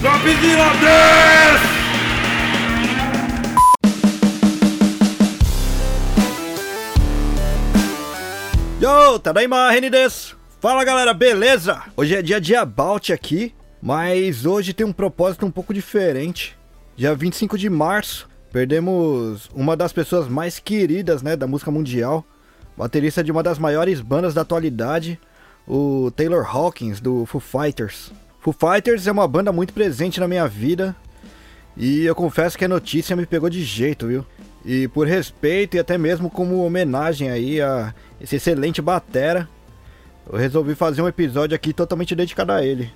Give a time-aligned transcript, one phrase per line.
[0.00, 1.64] Dropzilla Dance!
[8.80, 10.38] Yo, Tadaima Reni desu.
[10.58, 11.82] Fala galera, beleza?
[11.94, 16.56] Hoje é dia de About aqui, mas hoje tem um propósito um pouco diferente.
[16.96, 22.24] Dia 25 de março, perdemos uma das pessoas mais queridas, né, da música mundial,
[22.74, 25.20] baterista de uma das maiores bandas da atualidade,
[25.68, 28.10] o Taylor Hawkins do Foo Fighters.
[28.40, 30.96] Foo Fighters é uma banda muito presente na minha vida
[31.76, 34.24] e eu confesso que a notícia me pegou de jeito, viu?
[34.64, 39.46] E por respeito e até mesmo como homenagem aí a esse excelente batera,
[40.30, 42.90] eu resolvi fazer um episódio aqui totalmente dedicado a ele.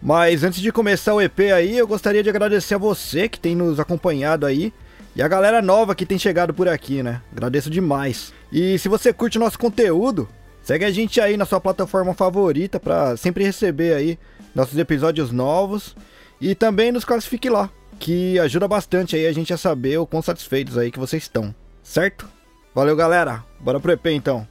[0.00, 3.56] Mas antes de começar o EP aí, eu gostaria de agradecer a você que tem
[3.56, 4.74] nos acompanhado aí
[5.16, 7.22] e a galera nova que tem chegado por aqui, né?
[7.32, 8.30] Agradeço demais.
[8.52, 10.28] E se você curte o nosso conteúdo,
[10.62, 14.18] segue a gente aí na sua plataforma favorita para sempre receber aí
[14.54, 15.96] nossos episódios novos
[16.40, 20.22] e também nos classifique lá, que ajuda bastante aí a gente a saber o quão
[20.22, 22.28] satisfeitos aí que vocês estão, certo?
[22.74, 23.44] Valeu, galera.
[23.60, 24.46] Bora pro EP então.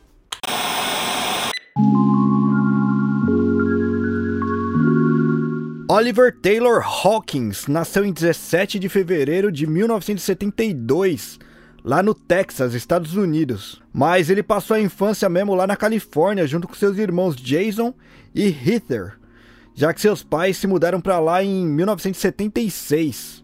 [5.89, 11.37] Oliver Taylor Hawkins nasceu em 17 de fevereiro de 1972,
[11.83, 13.81] lá no Texas, Estados Unidos.
[13.91, 17.93] Mas ele passou a infância mesmo lá na Califórnia, junto com seus irmãos Jason
[18.33, 19.19] e Heather,
[19.73, 23.43] já que seus pais se mudaram para lá em 1976.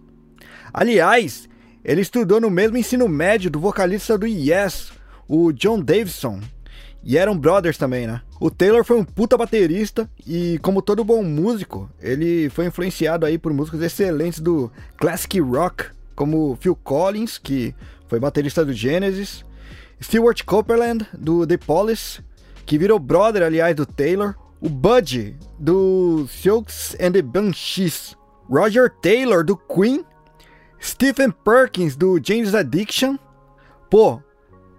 [0.73, 1.47] Aliás,
[1.83, 4.91] ele estudou no mesmo ensino médio do vocalista do Yes,
[5.27, 6.41] o John Davidson,
[7.03, 8.21] e eram brothers também, né?
[8.39, 13.37] O Taylor foi um puta baterista e, como todo bom músico, ele foi influenciado aí
[13.37, 17.73] por músicos excelentes do classic rock, como Phil Collins, que
[18.07, 19.45] foi baterista do Genesis,
[20.03, 22.19] Stewart Copeland, do The Police,
[22.65, 28.15] que virou brother, aliás, do Taylor, o Budgie, do Silks and the Banshees,
[28.49, 30.03] Roger Taylor, do Queen,
[30.81, 33.17] Stephen Perkins, do James Addiction.
[33.89, 34.21] Pô,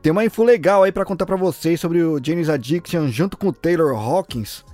[0.03, 3.49] tem uma info legal aí para contar para vocês sobre o James Addiction junto com
[3.49, 4.65] o Taylor Hawkins,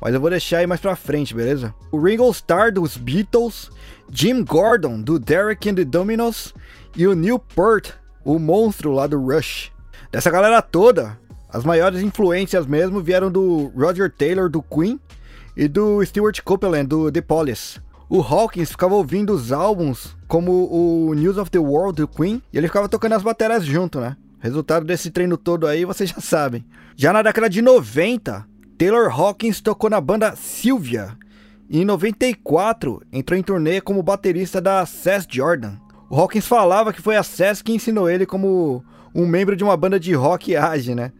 [0.00, 1.74] mas eu vou deixar aí mais pra frente, beleza?
[1.90, 3.70] O Ringo Starr dos Beatles,
[4.10, 6.54] Jim Gordon do Derek and the Dominos
[6.96, 7.90] e o Neil Peart,
[8.24, 9.72] o monstro lá do Rush.
[10.12, 11.18] Dessa galera toda,
[11.54, 14.98] as maiores influências mesmo vieram do Roger Taylor do Queen
[15.56, 17.80] e do Stewart Copeland do The Police.
[18.10, 22.58] O Hawkins ficava ouvindo os álbuns como o News of the World do Queen e
[22.58, 24.16] ele ficava tocando as baterias junto, né?
[24.40, 26.66] Resultado desse treino todo aí, vocês já sabem.
[26.96, 28.44] Já na década de 90,
[28.76, 31.16] Taylor Hawkins tocou na banda Sylvia.
[31.70, 35.76] E em 94, entrou em turnê como baterista da Sess Jordan.
[36.10, 39.76] O Hawkins falava que foi a Sess que ensinou ele como um membro de uma
[39.76, 41.12] banda de rock age, né?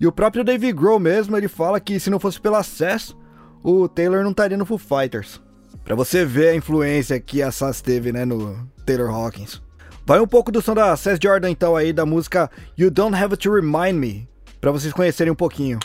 [0.00, 3.14] E o próprio Dave Grohl mesmo, ele fala que se não fosse pela Sess,
[3.62, 5.40] o Taylor não estaria no Foo Fighters.
[5.84, 9.60] Pra você ver a influência que a Sass teve, né, no Taylor Hawkins.
[10.06, 13.36] Vai um pouco do som da Sess Jordan então aí, da música You Don't Have
[13.36, 14.28] to Remind Me,
[14.60, 15.78] pra vocês conhecerem um pouquinho.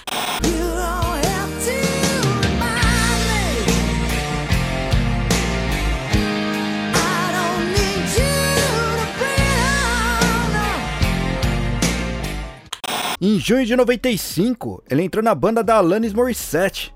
[13.27, 16.93] Em junho de 95, ele entrou na banda da Alanis Morissette.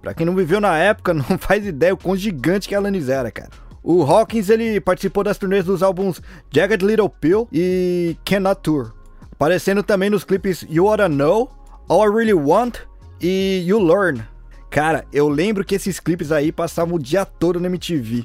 [0.00, 3.08] Pra quem não viveu na época, não faz ideia o quão gigante que a Alanis
[3.08, 3.50] era, cara.
[3.82, 6.22] O Hawkins ele participou das turnês dos álbuns
[6.52, 8.92] Jagged Little Pill e Cannot Tour,
[9.32, 11.50] aparecendo também nos clipes You Oughta Know,
[11.88, 12.76] All I Really Want
[13.20, 14.22] e You Learn.
[14.70, 18.24] Cara, eu lembro que esses clipes aí passavam o dia todo na MTV.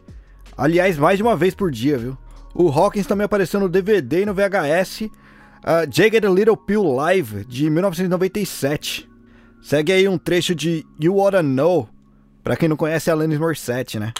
[0.55, 2.15] Aliás, mais de uma vez por dia, viu?
[2.53, 5.09] O Hawkins também apareceu no DVD e no VHS
[5.67, 9.09] uh, Jagged Little Pill Live de 1997.
[9.61, 11.89] Segue aí um trecho de You Oughta Know,
[12.41, 14.13] pra quem não conhece a Alanis Morissette, né?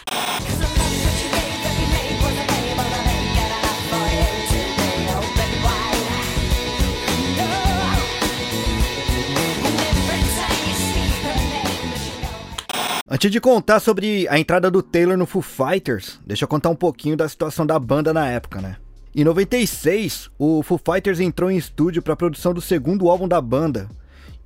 [13.09, 16.75] Antes de contar sobre a entrada do Taylor no Foo Fighters, deixa eu contar um
[16.75, 18.75] pouquinho da situação da banda na época, né?
[19.17, 23.41] Em 96, o Foo Fighters entrou em estúdio para a produção do segundo álbum da
[23.41, 23.89] banda,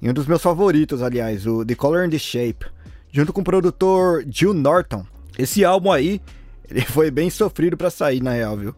[0.02, 2.68] e um dos meus favoritos, aliás, o The Color and the Shape,
[3.12, 5.06] junto com o produtor Jill Norton.
[5.38, 6.22] Esse álbum aí,
[6.72, 8.74] ele foi bem sofrido para sair, na real, viu?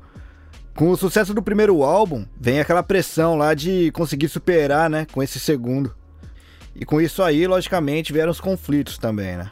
[0.76, 5.22] Com o sucesso do primeiro álbum, vem aquela pressão lá de conseguir superar, né, com
[5.22, 5.94] esse segundo.
[6.74, 9.52] E com isso aí, logicamente, vieram os conflitos também, né?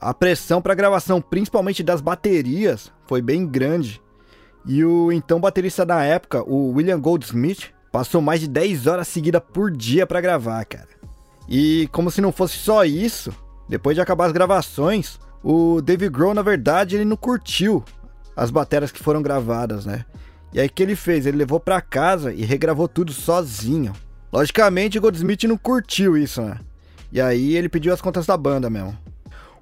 [0.00, 4.00] A pressão para a gravação, principalmente das baterias, foi bem grande.
[4.66, 9.42] E o então baterista da época, o William Goldsmith, passou mais de 10 horas seguidas
[9.52, 10.88] por dia para gravar, cara.
[11.48, 13.32] E como se não fosse só isso,
[13.68, 17.84] depois de acabar as gravações, O Dave Grohl, na verdade, ele não curtiu
[18.36, 20.04] as baterias que foram gravadas, né?
[20.52, 21.26] E aí o que ele fez?
[21.26, 23.92] Ele levou para casa e regravou tudo sozinho.
[24.32, 26.58] Logicamente, o Goldsmith não curtiu isso, né?
[27.10, 28.96] E aí ele pediu as contas da banda mesmo.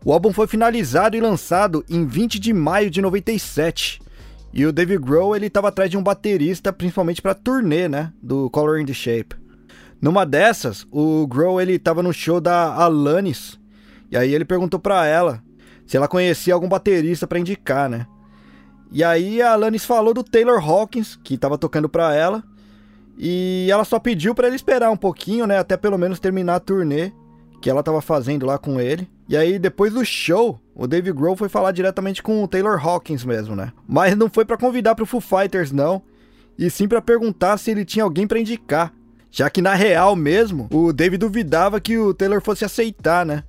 [0.04, 4.00] O álbum foi finalizado e lançado em 20 de maio de 97.
[4.52, 8.50] E o Dave Grohl, ele tava atrás de um baterista, principalmente para turnê, né, do
[8.50, 9.36] Color in the Shape.
[10.00, 13.60] Numa dessas, o Grohl, ele tava no show da Alanis,
[14.10, 15.42] e aí ele perguntou para ela
[15.86, 18.06] se ela conhecia algum baterista para indicar, né?
[18.92, 22.42] E aí a Alanis falou do Taylor Hawkins, que tava tocando para ela,
[23.16, 26.60] e ela só pediu para ele esperar um pouquinho, né, até pelo menos terminar a
[26.60, 27.12] turnê
[27.60, 29.08] que ela tava fazendo lá com ele.
[29.28, 33.22] E aí, depois do show, o Dave Grohl foi falar diretamente com o Taylor Hawkins
[33.22, 33.70] mesmo, né?
[33.86, 36.00] Mas não foi para convidar pro Foo Fighters, não.
[36.58, 38.90] E sim para perguntar se ele tinha alguém para indicar.
[39.30, 43.44] Já que na real mesmo, o Dave duvidava que o Taylor fosse aceitar, né?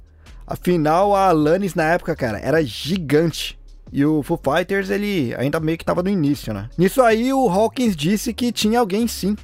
[0.46, 3.58] Afinal, a Alanis na época, cara, era gigante.
[3.94, 6.70] E o Foo Fighters, ele ainda meio que tava no início, né?
[6.78, 9.38] Nisso aí, o Hawkins disse que tinha alguém sim.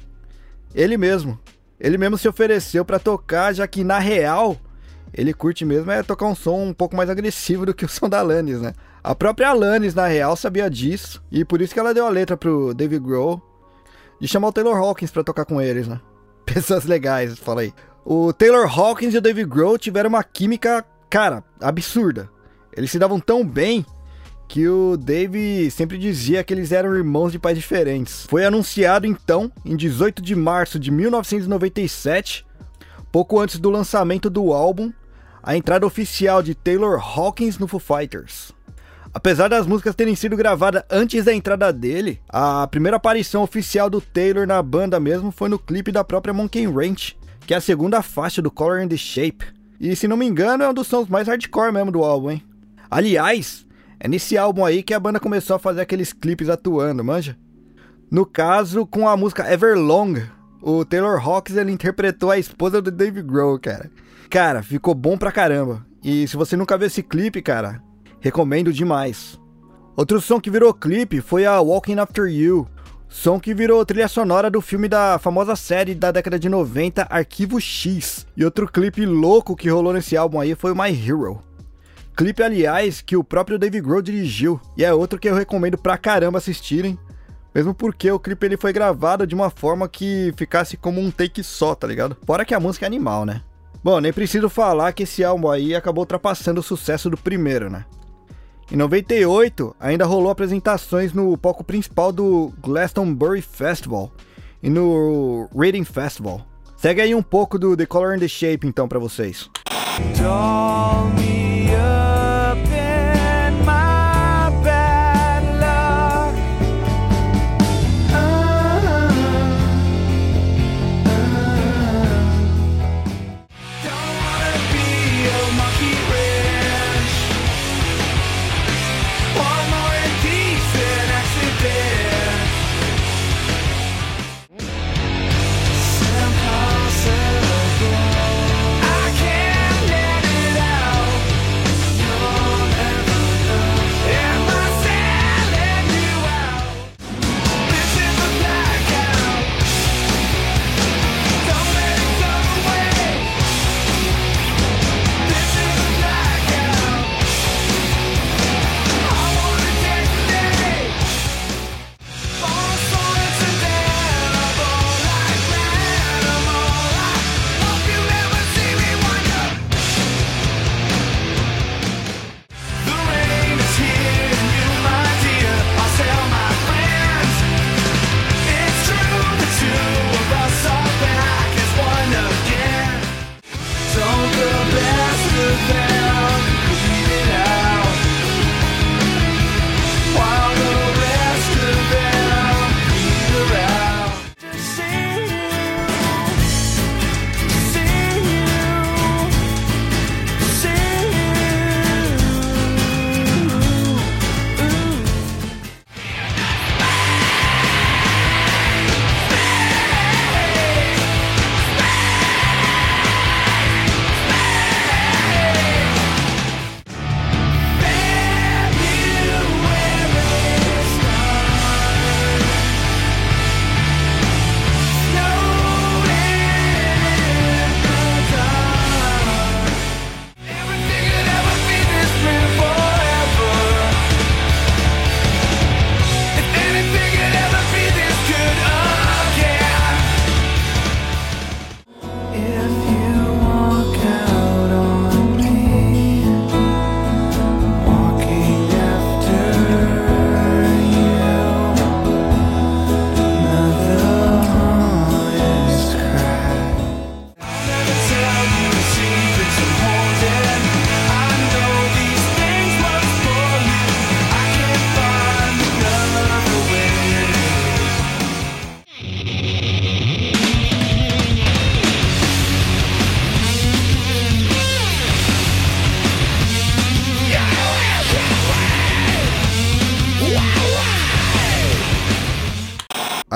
[0.74, 1.40] Ele mesmo.
[1.80, 4.58] Ele mesmo se ofereceu para tocar, já que na real
[5.12, 8.08] ele curte mesmo é tocar um som um pouco mais agressivo do que o som
[8.08, 8.72] da Alanis, né?
[9.02, 12.36] A própria Alanis, na real, sabia disso, e por isso que ela deu a letra
[12.36, 13.40] pro David Grohl
[14.20, 16.00] de chamar o Taylor Hawkins para tocar com eles, né?
[16.44, 17.72] Pessoas legais, fala aí.
[18.04, 22.28] O Taylor Hawkins e o David Grohl tiveram uma química, cara, absurda.
[22.74, 23.84] Eles se davam tão bem
[24.48, 28.24] que o Dave sempre dizia que eles eram irmãos de pais diferentes.
[28.26, 32.46] Foi anunciado então, em 18 de março de 1997,
[33.12, 34.90] pouco antes do lançamento do álbum,
[35.48, 38.52] a entrada oficial de Taylor Hawkins no Foo Fighters.
[39.14, 43.98] Apesar das músicas terem sido gravadas antes da entrada dele, a primeira aparição oficial do
[43.98, 47.16] Taylor na banda mesmo foi no clipe da própria Monkey Ranch,
[47.46, 49.46] que é a segunda faixa do Color and the Shape.
[49.80, 52.42] E se não me engano, é um dos sons mais hardcore mesmo do álbum, hein?
[52.90, 53.66] Aliás,
[53.98, 57.38] é nesse álbum aí que a banda começou a fazer aqueles clipes atuando, manja?
[58.10, 60.28] No caso, com a música Everlong,
[60.60, 63.90] o Taylor Hawkins ele interpretou a esposa do Dave Grohl, cara.
[64.30, 65.86] Cara, ficou bom pra caramba.
[66.04, 67.82] E se você nunca viu esse clipe, cara,
[68.20, 69.40] recomendo demais.
[69.96, 72.68] Outro som que virou clipe foi a Walking After You,
[73.08, 77.58] som que virou trilha sonora do filme da famosa série da década de 90, Arquivo
[77.58, 78.26] X.
[78.36, 81.42] E outro clipe louco que rolou nesse álbum aí foi o My Hero.
[82.14, 85.96] Clipe, aliás, que o próprio Dave Grohl dirigiu, e é outro que eu recomendo pra
[85.96, 86.98] caramba assistirem,
[87.54, 91.42] mesmo porque o clipe ele foi gravado de uma forma que ficasse como um take
[91.42, 92.16] só, tá ligado?
[92.26, 93.42] Fora que a música é animal, né?
[93.88, 97.86] Bom, nem preciso falar que esse álbum aí acabou ultrapassando o sucesso do primeiro, né?
[98.70, 104.12] Em 98, ainda rolou apresentações no palco principal do Glastonbury Festival
[104.62, 106.42] e no Reading Festival.
[106.76, 109.48] Segue aí um pouco do The Color and the Shape então para vocês.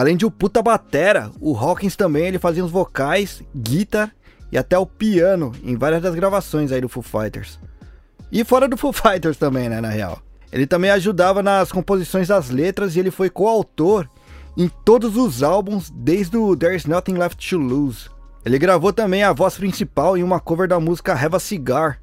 [0.02, 4.12] Além de o puta batera, o Hawkins também ele fazia os vocais, guitar
[4.50, 7.56] e até o piano em várias das gravações aí do Foo Fighters.
[8.32, 10.20] E fora do Foo Fighters também, né, na real.
[10.50, 14.08] Ele também ajudava nas composições das letras e ele foi coautor
[14.56, 18.10] em todos os álbuns desde o There's Nothing Left to Lose.
[18.44, 22.00] Ele gravou também a voz principal em uma cover da música Have a Cigar.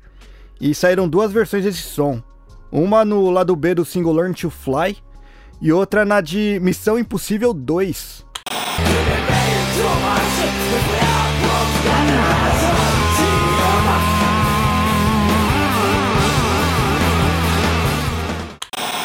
[0.62, 2.24] E saíram duas versões desse som.
[2.72, 4.96] Uma no lado B do single Learn to Fly
[5.62, 8.26] e outra na de Missão Impossível 2.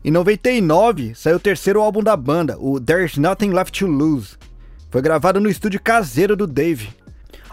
[0.05, 4.37] Em 99, saiu o terceiro álbum da banda, o There's Nothing Left to Lose.
[4.91, 6.91] Foi gravado no estúdio caseiro do Dave.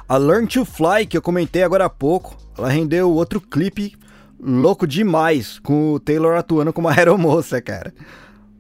[0.08, 3.96] A Learn to Fly, que eu comentei agora há pouco, ela rendeu outro clipe
[4.38, 7.94] louco demais, com o Taylor atuando como a aeromoça, cara.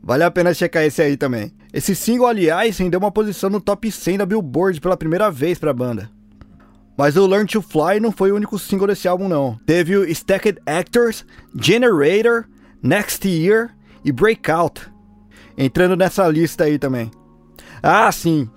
[0.03, 1.53] Vale a pena checar esse aí também.
[1.71, 5.73] Esse single, aliás, rendeu uma posição no top 100 da Billboard pela primeira vez pra
[5.73, 6.09] banda.
[6.97, 9.59] Mas o Learn to Fly não foi o único single desse álbum, não.
[9.65, 12.45] Teve o Stacked Actors, Generator,
[12.81, 13.69] Next Year
[14.03, 14.81] e Breakout.
[15.57, 17.11] Entrando nessa lista aí também.
[17.81, 18.49] Ah, sim.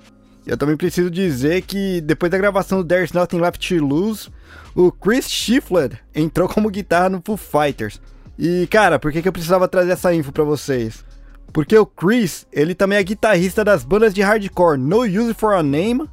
[0.47, 4.29] Eu também preciso dizer que depois da gravação do There's Nothing Left to Lose,
[4.75, 8.01] o Chris Shiflett entrou como guitarra no Foo Fighters.
[8.39, 11.05] E cara, por que, que eu precisava trazer essa info para vocês?
[11.55, 15.63] Porque o Chris, ele também é guitarrista das bandas de hardcore No Use for a
[15.63, 16.11] Name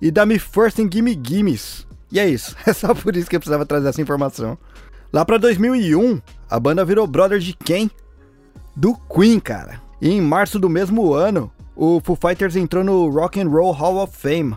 [0.00, 1.84] e da Me First and Gimme Gimmes.
[2.12, 4.56] E é isso, é só por isso que eu precisava trazer essa informação.
[5.12, 7.90] Lá pra 2001, a banda virou brother de quem?
[8.76, 9.82] Do Queen, cara.
[10.00, 13.96] E em março do mesmo ano, o Foo Fighters entrou no Rock and Roll Hall
[13.96, 14.56] of Fame,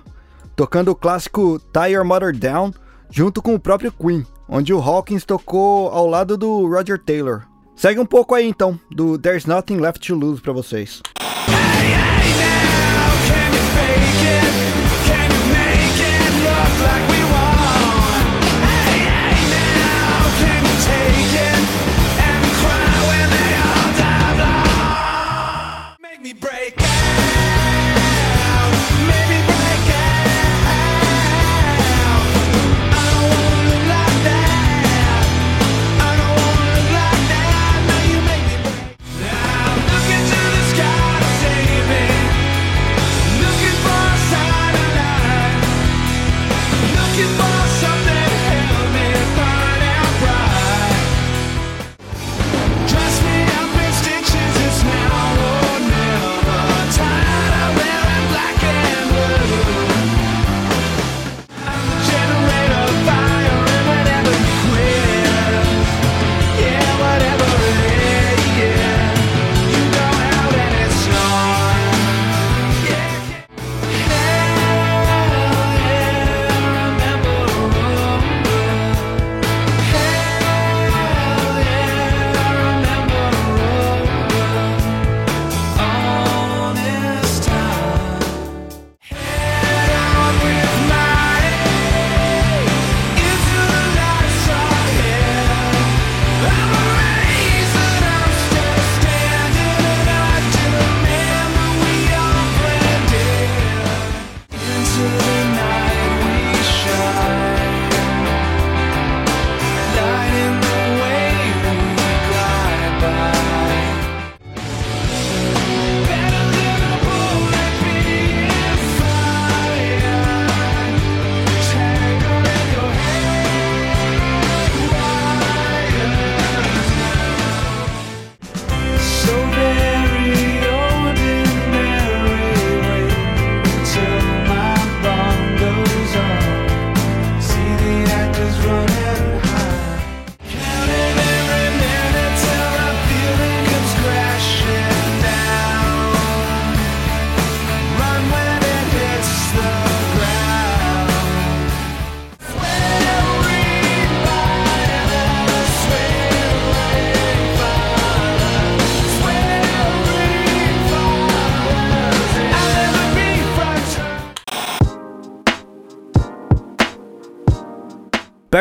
[0.56, 2.72] tocando o clássico Tie Your Mother Down
[3.10, 7.47] junto com o próprio Queen, onde o Hawkins tocou ao lado do Roger Taylor.
[7.77, 11.00] Segue um pouco aí então, do There's Nothing Left to Lose para vocês.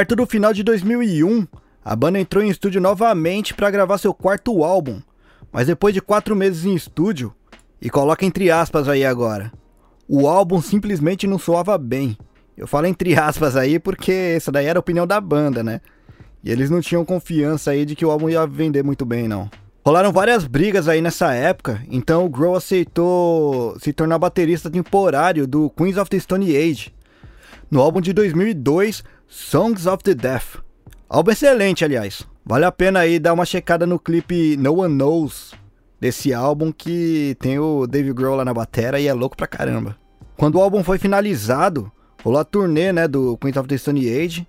[0.07, 1.49] Perto do final de 2001,
[1.85, 5.03] a banda entrou em estúdio novamente para gravar seu quarto álbum,
[5.51, 7.35] mas depois de quatro meses em estúdio,
[7.83, 9.53] e coloca entre aspas aí agora,
[10.09, 12.17] o álbum simplesmente não soava bem.
[12.57, 15.81] Eu falo entre aspas aí porque essa daí era a opinião da banda, né?
[16.45, 19.51] E eles não tinham confiança aí de que o álbum ia vender muito bem, não.
[19.85, 25.69] Rolaram várias brigas aí nessa época, então o Grohl aceitou se tornar baterista temporário do
[25.69, 26.95] Queens of the Stone Age,
[27.69, 30.59] no álbum de 2002, Songs of the Deaf.
[31.09, 32.27] Álbum excelente, aliás.
[32.45, 35.53] Vale a pena aí dar uma checada no clipe No One Knows
[36.01, 39.97] desse álbum que tem o Dave Grohl lá na batera e é louco pra caramba.
[40.37, 41.91] Quando o álbum foi finalizado,
[42.23, 44.47] rolou a turnê né, do Queens of the Stone Age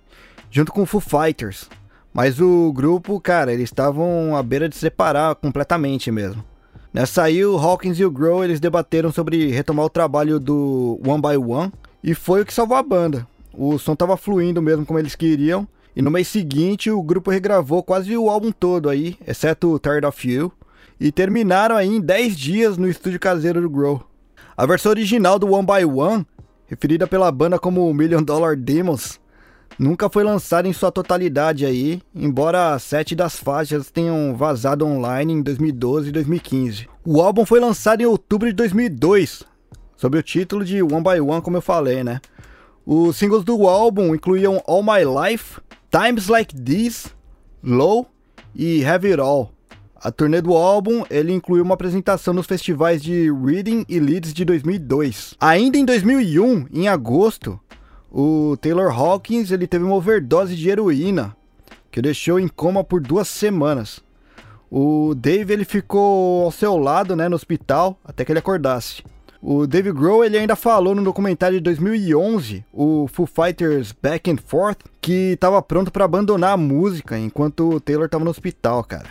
[0.50, 1.68] junto com o Foo Fighters.
[2.12, 6.44] Mas o grupo, cara, eles estavam à beira de se separar completamente mesmo.
[6.92, 11.20] Nessa aí, o Hawkins e o Grohl, eles debateram sobre retomar o trabalho do One
[11.20, 13.26] by One, e foi o que salvou a banda.
[13.60, 17.82] O som tava fluindo mesmo como eles queriam, e no mês seguinte o grupo regravou
[17.82, 20.52] quase o álbum todo aí, exceto Tired of You,
[21.00, 24.00] e terminaram aí em 10 dias no estúdio caseiro do Grohl.
[24.56, 26.24] A versão original do One by One,
[26.68, 29.18] referida pela banda como Million Dollar Demons,
[29.76, 35.42] nunca foi lançada em sua totalidade aí, embora sete das faixas tenham vazado online em
[35.42, 36.88] 2012 e 2015.
[37.04, 39.42] O álbum foi lançado em outubro de 2002,
[39.96, 42.20] sob o título de One by One, como eu falei, né?
[42.90, 47.14] Os singles do álbum incluíam All My Life, Times Like This,
[47.62, 48.06] Low
[48.54, 49.52] e Have It All.
[49.94, 54.42] A turnê do álbum, ele incluiu uma apresentação nos festivais de Reading e Leeds de
[54.42, 55.34] 2002.
[55.38, 57.60] Ainda em 2001, em agosto,
[58.10, 61.36] o Taylor Hawkins ele teve uma overdose de heroína
[61.90, 64.00] que o deixou em coma por duas semanas.
[64.70, 69.02] O Dave ele ficou ao seu lado, né, no hospital, até que ele acordasse.
[69.40, 74.38] O Dave Grohl ele ainda falou no documentário de 2011, o Foo Fighters Back and
[74.44, 79.10] Forth, que estava pronto para abandonar a música enquanto o Taylor estava no hospital, cara.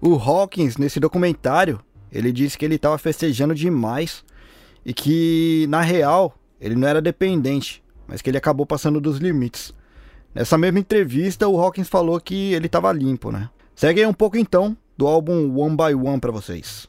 [0.00, 1.78] O Hawkins, nesse documentário,
[2.10, 4.24] ele disse que ele estava festejando demais
[4.84, 9.74] e que, na real, ele não era dependente, mas que ele acabou passando dos limites.
[10.34, 13.50] Nessa mesma entrevista, o Hawkins falou que ele estava limpo, né?
[13.74, 16.88] Segue aí um pouco então do álbum One by One para vocês.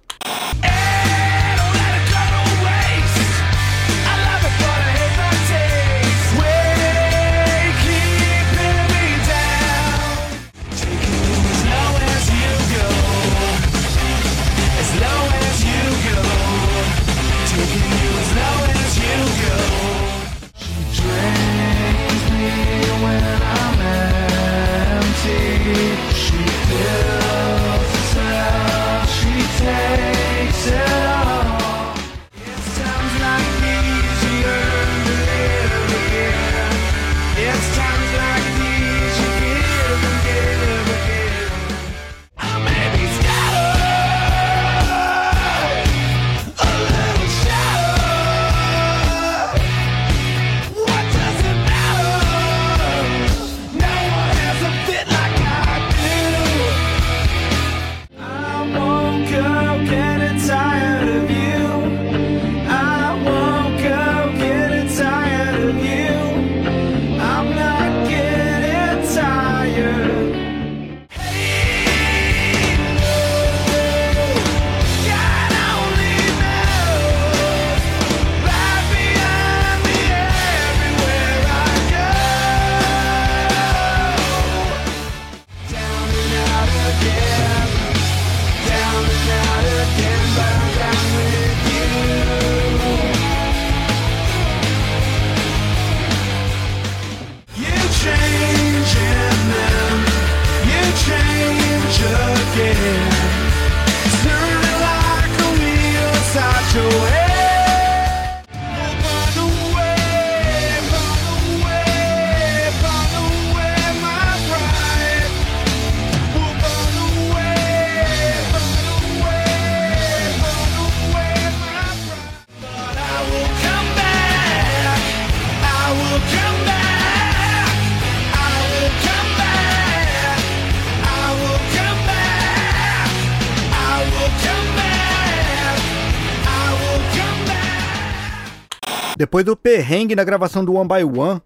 [139.22, 141.40] Depois do perrengue na gravação do One by One,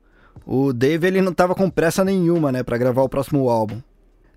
[0.45, 3.81] o Dave ele não tava com pressa nenhuma, né, para gravar o próximo álbum.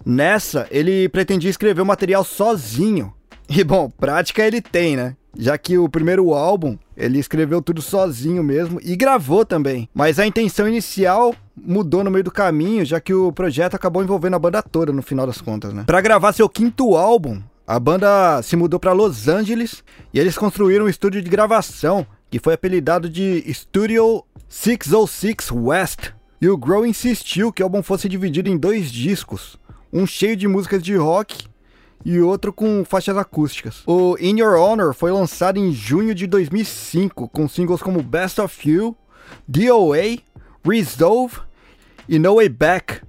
[0.05, 3.15] Nessa, ele pretendia escrever o material sozinho.
[3.49, 5.15] E bom, prática ele tem, né?
[5.39, 9.89] Já que o primeiro álbum ele escreveu tudo sozinho mesmo e gravou também.
[9.95, 14.35] Mas a intenção inicial mudou no meio do caminho, já que o projeto acabou envolvendo
[14.35, 15.85] a banda toda no final das contas, né?
[15.87, 20.87] Para gravar seu quinto álbum, a banda se mudou para Los Angeles e eles construíram
[20.87, 26.13] um estúdio de gravação que foi apelidado de Studio 606 West.
[26.41, 29.57] E o Grohl insistiu que o álbum fosse dividido em dois discos,
[29.93, 31.49] um cheio de músicas de rock
[32.05, 33.83] e outro com faixas acústicas.
[33.87, 38.71] O In Your Honor foi lançado em junho de 2005, com singles como Best of
[38.71, 38.97] You,
[39.47, 40.19] DOA,
[40.65, 41.39] Resolve
[42.09, 43.01] e No Way Back,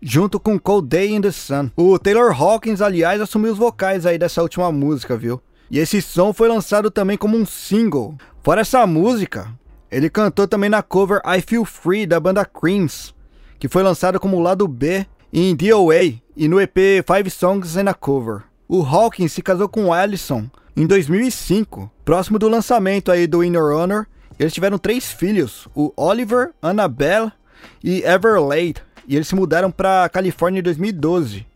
[0.00, 1.70] junto com Cold Day in the Sun.
[1.76, 5.40] O Taylor Hawkins, aliás, assumiu os vocais aí dessa última música, viu?
[5.70, 8.16] E esse som foi lançado também como um single.
[8.42, 9.48] Fora essa música,
[9.90, 13.14] ele cantou também na cover I Feel Free da banda Creams,
[13.58, 17.92] que foi lançada como lado B em DOA e no EP Five Songs and a
[17.92, 18.44] Cover.
[18.66, 23.74] O Hawkins se casou com Allison em 2005, próximo do lançamento aí do In Your
[23.74, 24.06] Honor.
[24.38, 27.30] Eles tiveram três filhos, o Oliver, Annabelle
[27.84, 31.46] e Everlade, e eles se mudaram para Califórnia em 2012.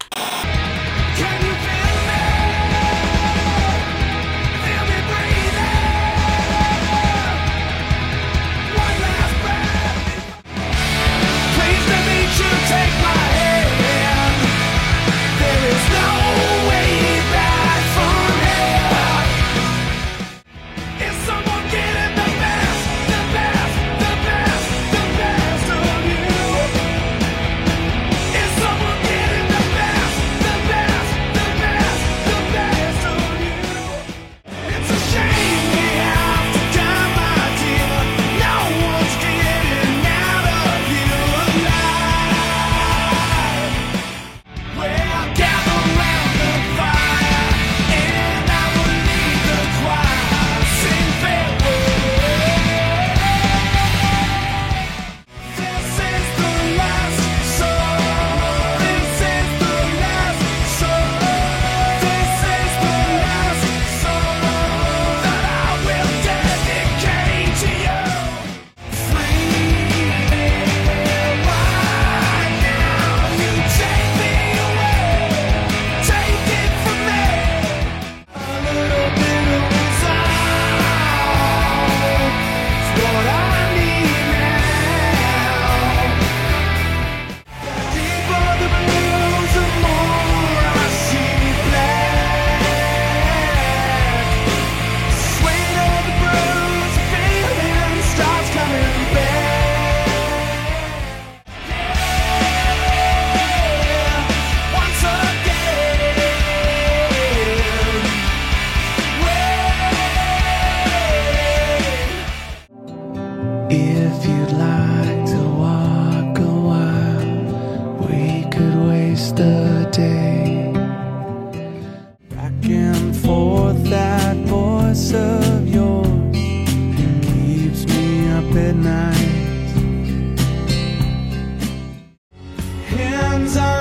[133.47, 133.74] To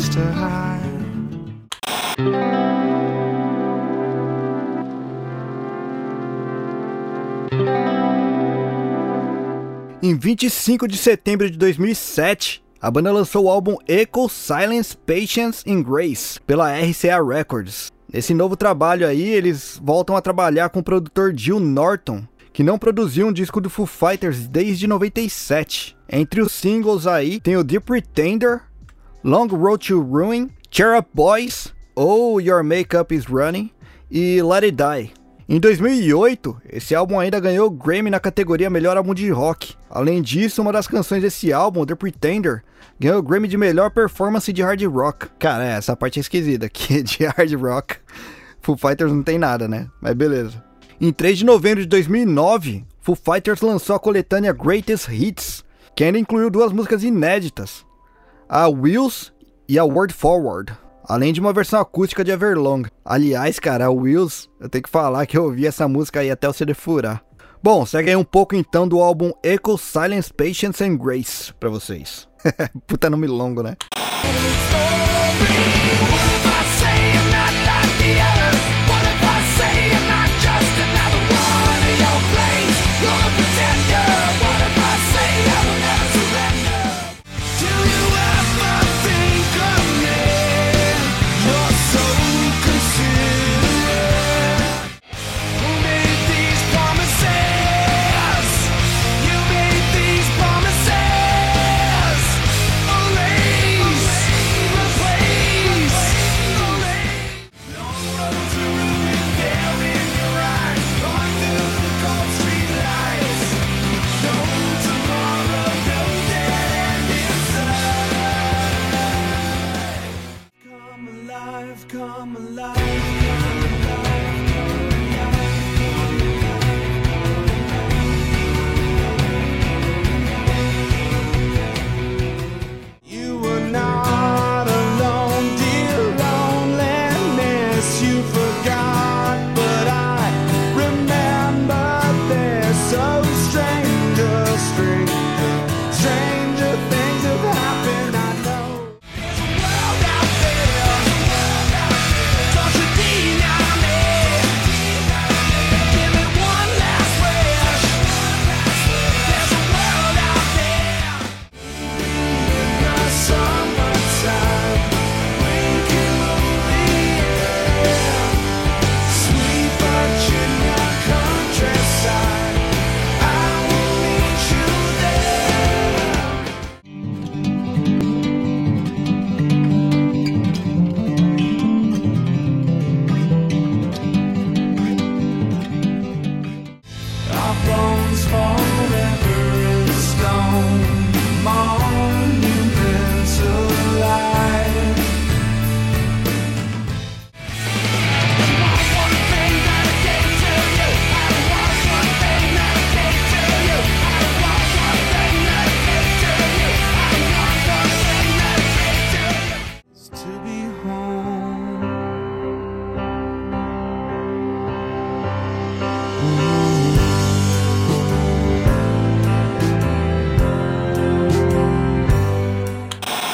[0.00, 0.80] place to hide.
[10.02, 15.82] Em 25 de setembro de 2007, a banda lançou o álbum Echo Silence Patience and
[15.82, 17.92] Grace pela RCA Records.
[18.12, 22.78] Nesse novo trabalho aí, eles voltam a trabalhar com o produtor Jill Norton, que não
[22.78, 25.96] produziu um disco do Foo Fighters desde 97.
[26.10, 28.62] Entre os singles aí tem o The Pretender,
[29.22, 33.70] Long Road to Ruin, Cheer Up Boys, Oh Your Makeup Is Running
[34.10, 35.12] e Let It Die.
[35.46, 39.74] Em 2008, esse álbum ainda ganhou Grammy na categoria Melhor Álbum de Rock.
[39.90, 42.62] Além disso, uma das canções desse álbum, The Pretender,
[42.98, 45.26] ganhou Grammy de Melhor Performance de Hard Rock.
[45.38, 47.96] Cara, é, essa parte é esquisita, que de Hard Rock,
[48.62, 49.88] Foo Fighters não tem nada, né?
[50.00, 50.64] Mas beleza.
[50.98, 55.62] Em 3 de novembro de 2009, Foo Fighters lançou a coletânea Greatest Hits,
[55.94, 57.84] que ainda incluiu duas músicas inéditas,
[58.50, 59.32] a Wheels
[59.68, 62.84] e a Word Forward além de uma versão acústica de Everlong.
[63.04, 66.48] Aliás, cara, o Wills, eu tenho que falar que eu ouvi essa música aí até
[66.48, 67.20] o CD furar.
[67.60, 72.28] Bom, segue aí um pouco então do álbum Echo, Silence, Patience and Grace pra vocês.
[72.86, 73.76] Puta nome longo, né?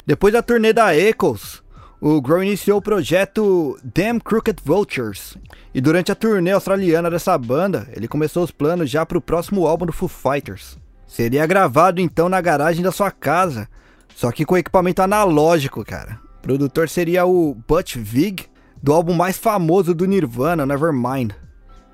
[0.06, 1.60] Depois da turnê da Echoes,
[2.00, 5.36] o Grohl iniciou o projeto Damn Crooked Vultures.
[5.74, 9.66] E durante a turnê australiana dessa banda, ele começou os planos já para o próximo
[9.66, 10.78] álbum do Foo Fighters.
[11.08, 13.66] Seria gravado então na garagem da sua casa,
[14.14, 16.20] só que com equipamento analógico, cara.
[16.38, 18.46] O produtor seria o Butch Vig,
[18.80, 21.32] do álbum mais famoso do Nirvana, Nevermind.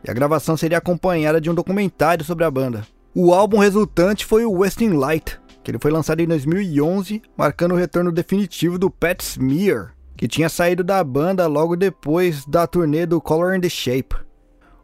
[0.07, 2.87] E a gravação seria acompanhada de um documentário sobre a banda.
[3.15, 7.77] O álbum resultante foi o Westing Light, que ele foi lançado em 2011, marcando o
[7.77, 13.21] retorno definitivo do Pat Smear, que tinha saído da banda logo depois da turnê do
[13.21, 14.17] Color and the Shape.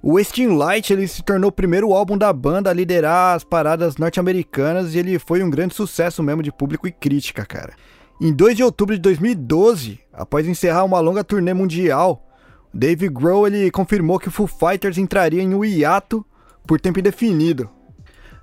[0.01, 3.97] O Wasting Light ele se tornou o primeiro álbum da banda a liderar as paradas
[3.97, 7.75] norte-americanas e ele foi um grande sucesso mesmo de público e crítica, cara.
[8.21, 12.25] Em 2 de outubro de 2012, após encerrar uma longa turnê mundial,
[12.73, 16.25] Dave Grohl ele confirmou que o Foo Fighters entraria em um hiato
[16.67, 17.69] por tempo indefinido,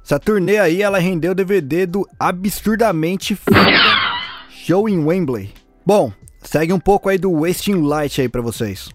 [0.05, 3.59] essa turnê aí, ela rendeu o DVD do absurdamente foda
[4.51, 5.51] Show em Wembley.
[5.83, 6.13] Bom,
[6.43, 8.87] segue um pouco aí do Wasting Light aí pra vocês.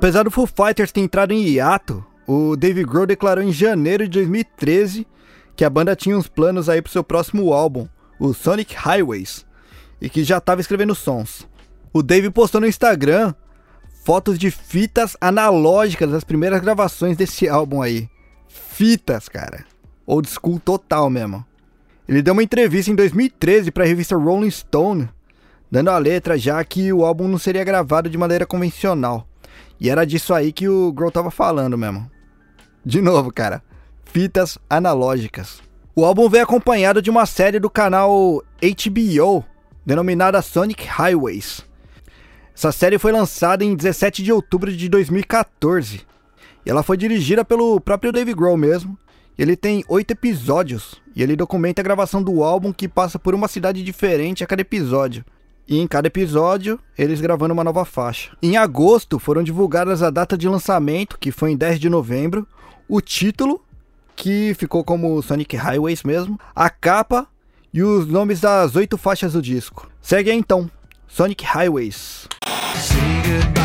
[0.00, 4.12] Apesar do Foo Fighters ter entrado em hiato, o Dave Grohl declarou em janeiro de
[4.12, 5.06] 2013
[5.54, 7.86] que a banda tinha uns planos aí pro seu próximo álbum,
[8.18, 9.44] o Sonic Highways,
[10.00, 11.46] e que já estava escrevendo sons.
[11.92, 13.34] O Dave postou no Instagram
[14.02, 18.08] fotos de fitas analógicas das primeiras gravações desse álbum aí.
[18.48, 19.66] Fitas, cara.
[20.06, 21.44] Old school total mesmo.
[22.08, 25.10] Ele deu uma entrevista em 2013 para a revista Rolling Stone,
[25.70, 29.26] dando a letra já que o álbum não seria gravado de maneira convencional.
[29.80, 32.10] E era disso aí que o Grohl tava falando mesmo.
[32.84, 33.62] De novo, cara,
[34.04, 35.62] fitas analógicas.
[35.96, 39.44] O álbum veio acompanhado de uma série do canal HBO,
[39.84, 41.64] denominada Sonic Highways.
[42.54, 46.02] Essa série foi lançada em 17 de outubro de 2014.
[46.64, 48.98] E ela foi dirigida pelo próprio Dave Grohl mesmo.
[49.38, 53.48] Ele tem oito episódios e ele documenta a gravação do álbum que passa por uma
[53.48, 55.24] cidade diferente a cada episódio.
[55.70, 58.32] E em cada episódio, eles gravando uma nova faixa.
[58.42, 62.44] Em agosto, foram divulgadas a data de lançamento, que foi em 10 de novembro,
[62.88, 63.64] o título,
[64.16, 67.28] que ficou como Sonic Highways mesmo, a capa
[67.72, 69.88] e os nomes das oito faixas do disco.
[70.02, 70.68] Segue aí então,
[71.06, 72.26] Sonic Highways.
[72.74, 73.59] Say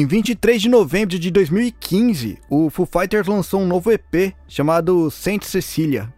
[0.00, 5.42] Em 23 de novembro de 2015, o Foo Fighters lançou um novo EP chamado Saint
[5.42, 6.10] Cecilia.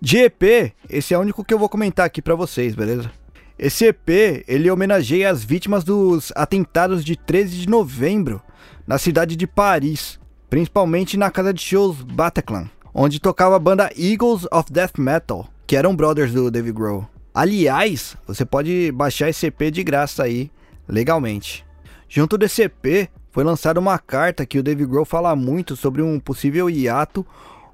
[0.00, 3.12] De EP, esse é o único que eu vou comentar aqui pra vocês, beleza?
[3.58, 8.40] Esse EP, ele homenageia as vítimas dos atentados de 13 de novembro
[8.86, 10.18] na cidade de Paris,
[10.48, 15.76] principalmente na casa de shows Bataclan, onde tocava a banda Eagles of Death Metal, que
[15.76, 17.06] eram brothers do Dave Grohl.
[17.34, 20.50] Aliás, você pode baixar esse EP de graça aí,
[20.88, 21.66] legalmente.
[22.08, 26.18] Junto desse EP, foi lançada uma carta que o Dave Grohl fala muito sobre um
[26.18, 27.22] possível hiato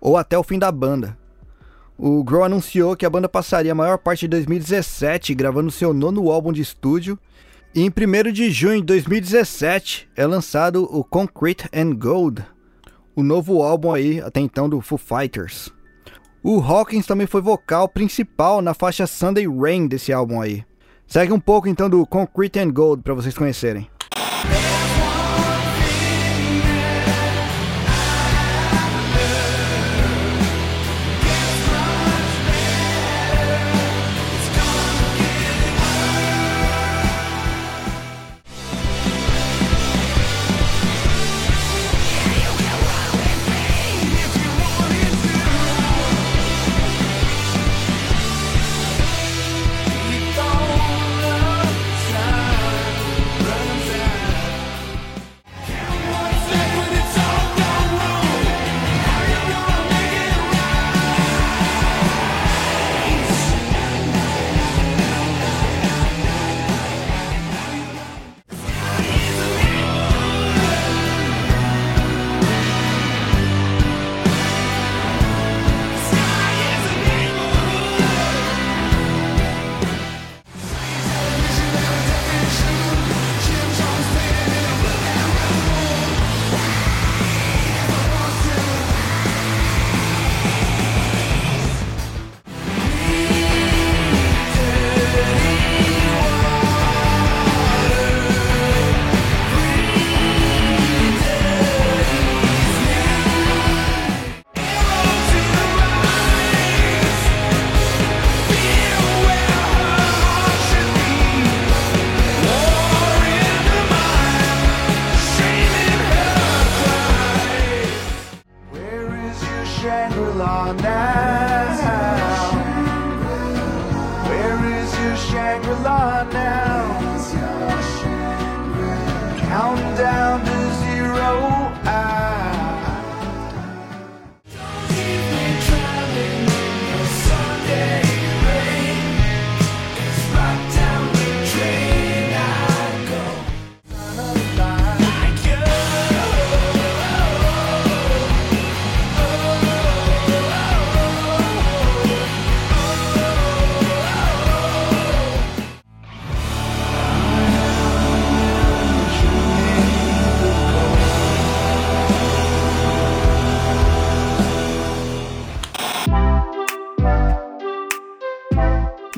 [0.00, 1.16] ou até o fim da banda.
[1.96, 6.32] O Grohl anunciou que a banda passaria a maior parte de 2017 gravando seu nono
[6.32, 7.16] álbum de estúdio,
[7.72, 12.44] e em 1 de junho de 2017 é lançado o Concrete and Gold,
[13.14, 15.72] o novo álbum aí até então do Foo Fighters.
[16.42, 20.64] O Hawkins também foi vocal principal na faixa Sunday Rain desse álbum aí.
[21.06, 23.91] Segue um pouco então do Concrete and Gold para vocês conhecerem.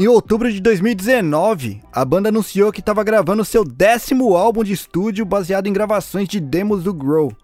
[0.05, 5.25] Em outubro de 2019, a banda anunciou que estava gravando seu décimo álbum de estúdio
[5.25, 7.35] baseado em gravações de demos do Grow.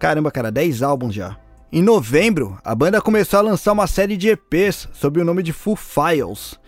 [0.00, 1.36] Caramba, cara, 10 álbuns já.
[1.70, 5.52] Em novembro, a banda começou a lançar uma série de EPs sob o nome de
[5.52, 6.58] Full Files,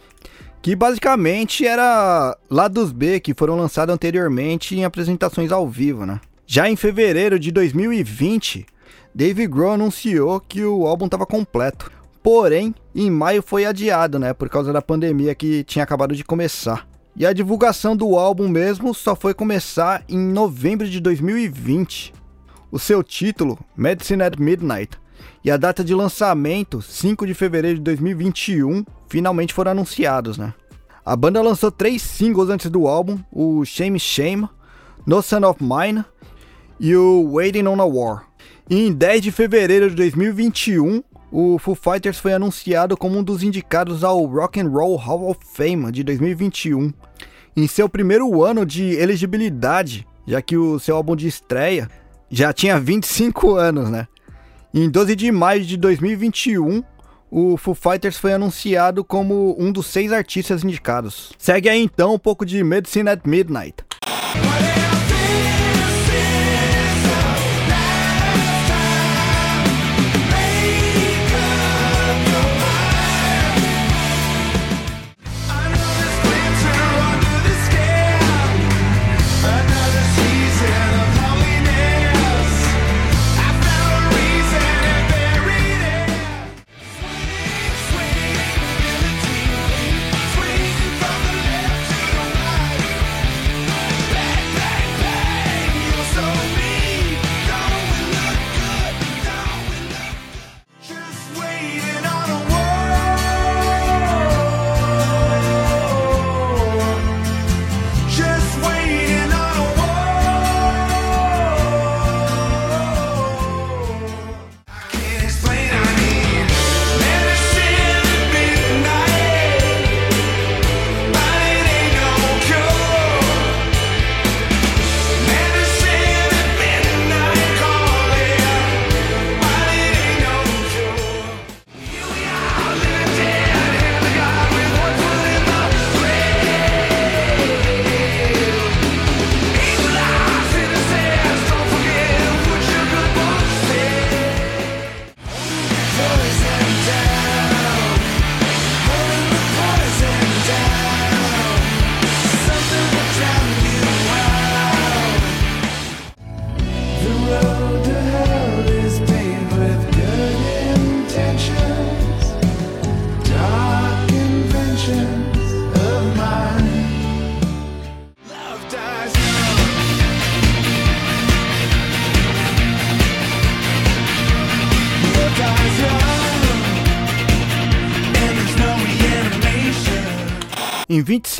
[0.62, 6.20] que basicamente era lados B que foram lançados anteriormente em apresentações ao vivo, né?
[6.46, 8.66] Já em fevereiro de 2020,
[9.12, 11.90] Dave Grohl anunciou que o álbum estava completo.
[12.22, 16.86] Porém, em maio foi adiado, né, por causa da pandemia que tinha acabado de começar.
[17.16, 22.12] E a divulgação do álbum mesmo só foi começar em novembro de 2020.
[22.70, 24.98] O seu título, Medicine at Midnight,
[25.44, 30.54] e a data de lançamento, 5 de fevereiro de 2021, finalmente foram anunciados, né?
[31.04, 34.48] A banda lançou três singles antes do álbum, o Shame Shame,
[35.06, 36.04] No Son of Mine
[36.78, 38.26] e o Waiting on a War.
[38.68, 43.42] E em 10 de fevereiro de 2021, o Foo Fighters foi anunciado como um dos
[43.42, 46.92] indicados ao Rock and Roll Hall of Fame de 2021,
[47.56, 51.88] em seu primeiro ano de elegibilidade, já que o seu álbum de estreia
[52.28, 54.06] já tinha 25 anos, né?
[54.72, 56.82] Em 12 de maio de 2021,
[57.30, 61.32] o Foo Fighters foi anunciado como um dos seis artistas indicados.
[61.38, 63.84] Segue aí então um pouco de Medicine at Midnight.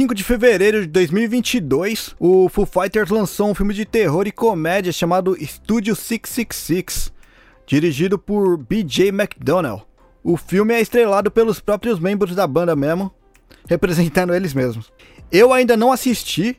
[0.01, 4.90] 5 de fevereiro de 2022, o Foo Fighters lançou um filme de terror e comédia
[4.90, 7.12] chamado Studio 666,
[7.66, 9.82] dirigido por BJ McDonnell.
[10.24, 13.12] O filme é estrelado pelos próprios membros da banda mesmo,
[13.68, 14.90] representando eles mesmos.
[15.30, 16.59] Eu ainda não assisti,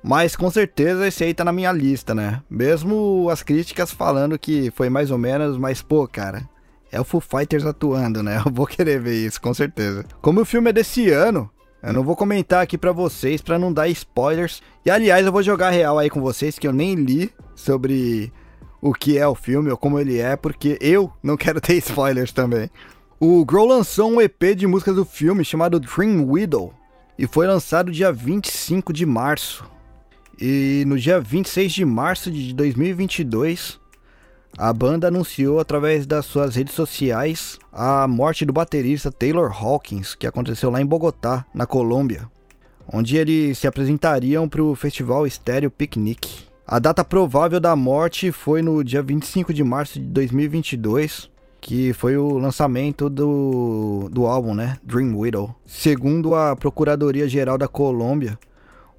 [0.00, 2.44] mas com certeza esse aí tá na minha lista, né?
[2.48, 6.48] Mesmo as críticas falando que foi mais ou menos, mas pô, cara,
[6.92, 8.36] é o Foo Fighters atuando, né?
[8.46, 10.04] Eu vou querer ver isso, com certeza.
[10.20, 11.50] Como o filme é desse ano,
[11.82, 14.62] eu não vou comentar aqui pra vocês pra não dar spoilers.
[14.86, 18.32] E aliás, eu vou jogar real aí com vocês que eu nem li sobre
[18.80, 22.32] o que é o filme ou como ele é, porque eu não quero ter spoilers
[22.32, 22.70] também.
[23.18, 26.72] O Grohl lançou um EP de músicas do filme chamado Dream Widow
[27.18, 29.64] e foi lançado dia 25 de março.
[30.40, 33.78] E no dia 26 de março de 2022,
[34.56, 40.26] a banda anunciou através das suas redes sociais a morte do baterista Taylor Hawkins, que
[40.26, 42.30] aconteceu lá em Bogotá, na Colômbia,
[42.92, 46.44] onde eles se apresentariam para o festival Stereo Picnic.
[46.66, 51.30] A data provável da morte foi no dia 25 de março de 2022,
[51.60, 54.76] que foi o lançamento do, do álbum, né?
[54.82, 55.54] Dream Widow.
[55.64, 58.38] Segundo a Procuradoria Geral da Colômbia,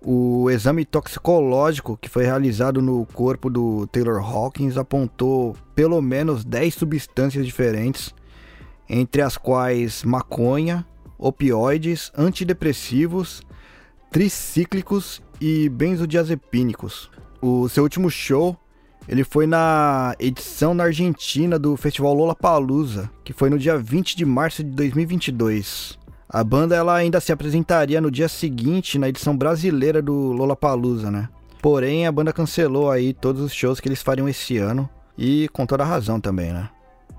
[0.03, 6.73] o exame toxicológico que foi realizado no corpo do Taylor Hawkins apontou pelo menos 10
[6.73, 8.13] substâncias diferentes,
[8.89, 10.85] entre as quais maconha,
[11.17, 13.41] opioides, antidepressivos,
[14.11, 17.09] tricíclicos e benzodiazepínicos.
[17.41, 18.57] O seu último show
[19.07, 24.25] ele foi na edição na Argentina do Festival Lollapalooza, que foi no dia 20 de
[24.25, 25.97] março de 2022.
[26.33, 31.29] A banda ela ainda se apresentaria no dia seguinte na edição brasileira do Lollapalooza, né?
[31.61, 35.63] Porém, a banda cancelou aí todos os shows que eles fariam esse ano e com
[35.63, 36.71] toda razão também, né?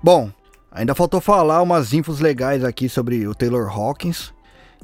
[0.03, 0.29] Bom,
[0.69, 4.33] ainda faltou falar umas infos legais aqui sobre o Taylor Hawkins,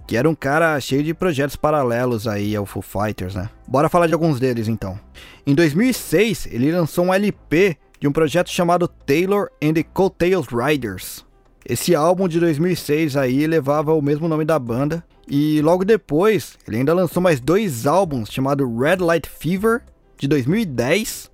[0.08, 3.50] que era um cara cheio de projetos paralelos aí ao Foo Fighters, né?
[3.68, 4.98] Bora falar de alguns deles então.
[5.46, 11.26] Em 2006, ele lançou um LP de um projeto chamado Taylor and the Coattails Riders.
[11.66, 16.78] Esse álbum de 2006 aí levava o mesmo nome da banda e logo depois ele
[16.78, 19.82] ainda lançou mais dois álbuns chamado Red Light Fever
[20.18, 21.30] de 2010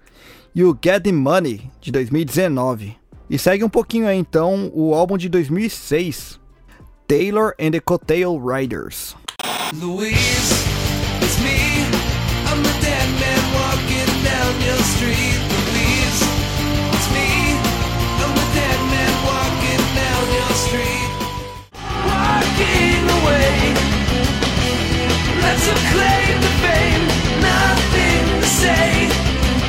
[0.54, 2.96] e o Get the Money de 2019.
[3.30, 6.40] E segue um pouquinho aí então o álbum de 2006,
[7.08, 9.16] Taylor and the Coattail Riders.
[9.82, 10.68] Louise,
[22.58, 23.74] Walking away.
[25.44, 27.08] Let's claim the fame.
[27.40, 29.10] Nothing to say.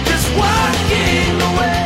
[0.06, 1.77] Just walking away.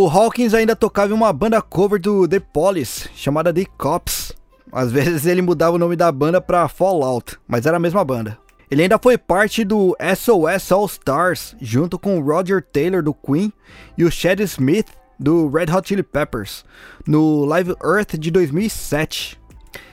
[0.00, 4.32] O Hawkins ainda tocava em uma banda cover do The Police, chamada The Cops.
[4.72, 8.38] Às vezes ele mudava o nome da banda pra Fallout, mas era a mesma banda.
[8.70, 13.52] Ele ainda foi parte do SOS All Stars, junto com o Roger Taylor do Queen
[13.98, 14.86] e o Chad Smith
[15.18, 16.64] do Red Hot Chili Peppers,
[17.06, 19.38] no Live Earth de 2007.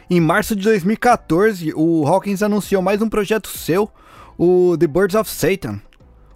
[0.10, 3.92] Em março de 2014, o Hawkins anunciou mais um projeto seu,
[4.38, 5.82] o The Birds of Satan.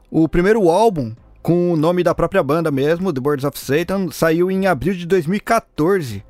[0.09, 4.51] O primeiro álbum, com o nome da própria banda mesmo, The Birds of Satan, saiu
[4.51, 6.23] em abril de 2014,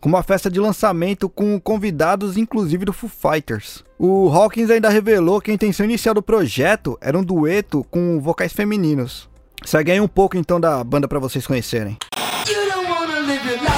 [0.00, 3.84] com uma festa de lançamento com convidados inclusive do Foo Fighters.
[3.98, 8.52] O Hawkins ainda revelou que a intenção inicial do projeto era um dueto com vocais
[8.52, 9.28] femininos.
[9.64, 11.98] Segue aí um pouco então da banda para vocês conhecerem.
[13.40, 13.69] You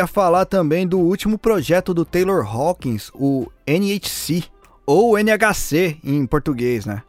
[0.00, 4.44] queria falar também do último projeto do Taylor Hawkins, o NHC,
[4.86, 7.02] ou NHC em português, né?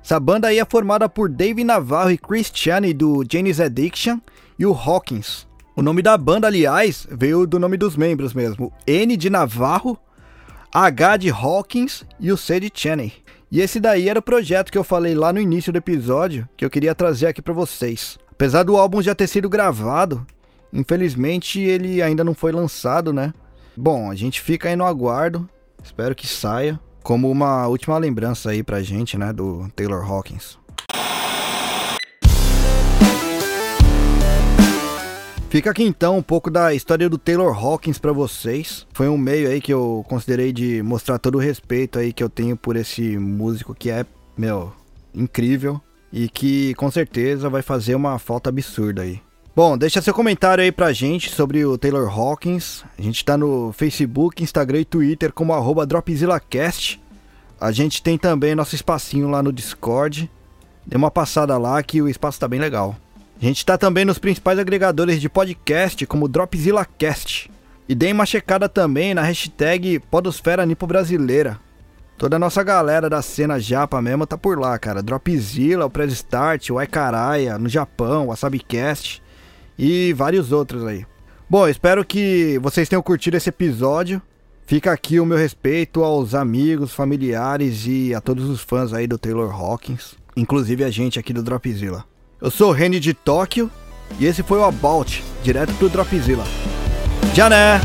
[0.00, 4.18] Essa banda aí é formada por Dave Navarro e Chris Chaney do Janis Addiction
[4.56, 5.48] e o Hawkins.
[5.74, 8.72] O nome da banda, aliás, veio do nome dos membros mesmo.
[8.86, 9.98] N de Navarro,
[10.72, 13.12] H de Hawkins e o C de Chaney.
[13.50, 16.64] E esse daí era o projeto que eu falei lá no início do episódio que
[16.64, 18.16] eu queria trazer aqui para vocês.
[18.30, 20.24] Apesar do álbum já ter sido gravado,
[20.72, 23.32] infelizmente ele ainda não foi lançado, né?
[23.76, 25.48] Bom, a gente fica aí no aguardo.
[25.82, 30.58] Espero que saia como uma última lembrança aí pra gente, né, do Taylor Hawkins.
[35.48, 38.86] Fica aqui então um pouco da história do Taylor Hawkins para vocês.
[38.92, 42.28] Foi um meio aí que eu considerei de mostrar todo o respeito aí que eu
[42.28, 44.04] tenho por esse músico que é,
[44.36, 44.70] meu,
[45.14, 45.80] incrível
[46.12, 49.22] e que com certeza vai fazer uma falta absurda aí.
[49.58, 52.84] Bom, deixa seu comentário aí pra gente sobre o Taylor Hawkins.
[52.96, 57.02] A gente tá no Facebook, Instagram e Twitter como arroba DropzillaCast.
[57.60, 60.30] A gente tem também nosso espacinho lá no Discord.
[60.86, 62.94] Dê uma passada lá que o espaço tá bem legal.
[63.36, 67.50] A gente tá também nos principais agregadores de podcast, como DropzillaCast.
[67.88, 71.58] E deem uma checada também na hashtag Podosfera Nipo Brasileira.
[72.16, 75.02] Toda a nossa galera da cena japa mesmo tá por lá, cara.
[75.02, 79.26] Dropzilla, o Press Start, o Aikaraia, no Japão, o WasabiCast
[79.78, 81.06] e vários outros aí.
[81.48, 84.20] Bom, espero que vocês tenham curtido esse episódio.
[84.66, 89.16] Fica aqui o meu respeito aos amigos, familiares e a todos os fãs aí do
[89.16, 92.04] Taylor Hawkins, inclusive a gente aqui do Dropzilla.
[92.40, 93.70] Eu sou o Reni de Tóquio
[94.20, 96.44] e esse foi o About, direto pro Dropzilla.
[97.34, 97.80] Já né?